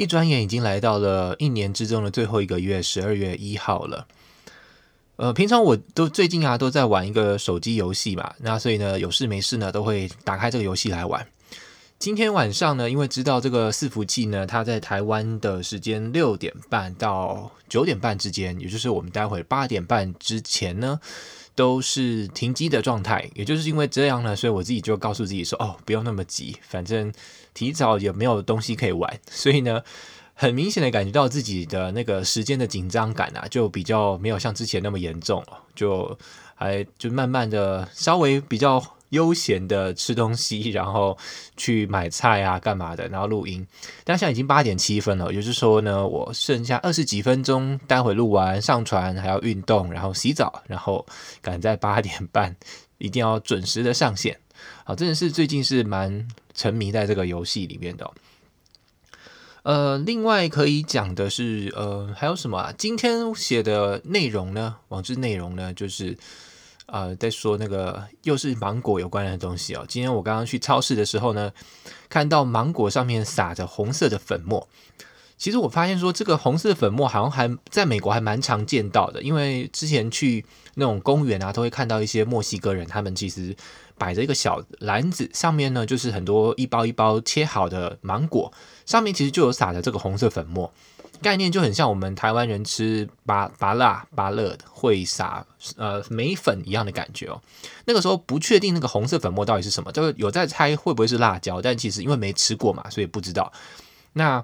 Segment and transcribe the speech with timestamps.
[0.00, 4.06] 一转眼已经来到了一年之中的最后一个月，十二月一号了。
[5.16, 11.26] 呃，平常我都最近啊都在玩一个手机游戏嘛，那所以呢有事没事呢都会打开这个游戏来玩。
[11.98, 20.98] 今天晚上呢，因为知道这个伺服器呢，它在台湾的时间六点半到九点半之间，也就是我们待会八点半之前呢，
[21.60, 23.28] 都是停机的状态。
[23.34, 27.12] 也就是因为这样呢，所以我自己就告诉自己说，哦，不用那么急，反正
[27.52, 29.82] 提早也没有东西可以玩，所以呢。
[30.42, 36.18] 很明显的感觉到自己的那个时间的紧张感啊，就比较没有像之前那么严重了，就
[36.54, 41.16] 还就慢慢的稍微比较悠闲的吃东西， 然后
[41.56, 43.64] 去买菜啊干嘛的，然后录音。
[44.02, 51.06] 但现在已经八点七分了，也就是说呢，我剩下二十几分钟，待会录完上传还要运动，然后洗澡，然后
[51.40, 52.56] 赶在八点半
[52.98, 54.38] 一定要准时的上线。
[54.84, 58.10] 好，真的是最近是蛮沉迷在这个游戏里面的。
[59.62, 62.74] 呃，另外可以讲的是，呃，还有什么啊？
[62.78, 64.76] 今天写的内容呢？
[64.88, 66.16] 网志内容呢，就是
[66.92, 69.84] 呃，在说那个又是芒果有关的东西哦。
[69.88, 71.52] 今天我刚刚去超市的时候呢，
[72.08, 74.68] 看到芒果上面撒着红色的粉末。
[75.38, 83.56] 其实我发现说，这个红色的粉末好像还在美国还蛮常见到的，因为之前去那种公园啊，都会看到一些墨西哥人，他们其实
[83.96, 88.52] 摆着一个小篮子，上面呢就是很多一包一包切好的芒果。
[88.84, 90.70] 上面其实就有撒的这个红色粉末，
[91.22, 95.44] 概念就很像我们台湾人吃芭芭乐芭乐会撒
[95.76, 97.40] 呃眉粉一样的感觉哦。
[97.84, 103.52] 那个时候不确定那个红色粉末到底是什么，就有在猜会不会是辣椒，但其实因为没吃过嘛，所以不知道。
[104.14, 104.42] 那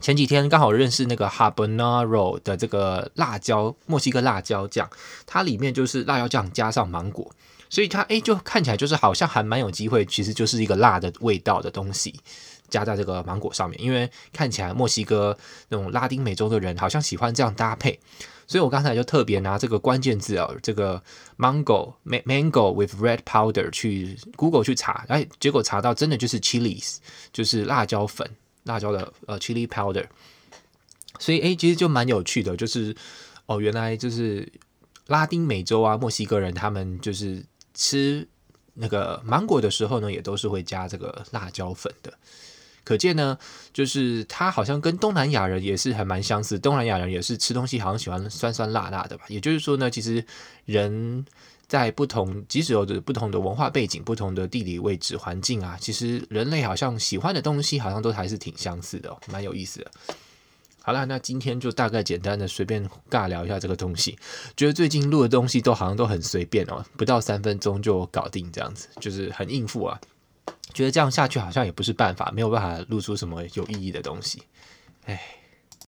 [0.00, 4.88] 前几天刚好认识那个 habanero 的这个辣椒，墨西哥辣椒酱，
[5.26, 7.30] 它里面就是辣椒酱加上芒果，
[7.68, 12.18] 所以它诶就看起来就是好像还蛮有机会，其实就是一个辣的味道的东西。
[12.70, 15.36] 加在这个芒果上面，因为看起来墨西哥
[15.68, 17.98] 那种拉丁美洲的人好像喜欢这样搭配，
[18.46, 21.02] 所以我刚才就特别拿这个关键字啊，这个
[21.36, 26.96] mango mango with red powder 去 Google 去查，哎，结果查到真的就是 chilies，
[27.32, 28.28] 就是辣椒粉，
[28.64, 30.06] 辣椒的呃 chili powder，
[31.18, 32.96] 所以哎，其实就蛮有趣的，就是
[33.46, 34.50] 哦，原来就是
[35.08, 37.44] 拉丁美洲啊，墨西哥人他们就是
[37.74, 38.26] 吃
[38.74, 42.12] 那个芒果的时候呢，也都是会加这个辣椒粉的。
[42.84, 43.38] 可见呢，
[43.72, 46.58] 就是他好像跟东南亚人也是还蛮相似。
[46.58, 49.24] 东南亚人也是吃东西好像喜欢酸酸辣辣的吧。
[49.28, 50.24] 也就是说呢，其实
[50.64, 51.24] 人
[51.68, 59.90] 在不同，即使有着不同的文化背景、不同的地理位置环境啊，其实人类好像喜欢的东西好像都还是挺相似的哦，蛮有意思的。
[60.82, 64.18] 好啦，那今天就大概简单的随便尬聊一下这个东西。
[64.56, 70.00] 觉得最近录的东西都好像都很随便哦，不到三分钟就搞定这样子，就是很应付啊。
[70.74, 74.42] 觉得这样下去好像也不是办法，没有办法录出什么有意义的东西，
[75.06, 75.20] 哎。